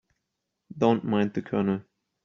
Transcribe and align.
Don't 0.75 1.03
mind 1.03 1.35
the 1.35 1.43
Colonel. 1.43 1.81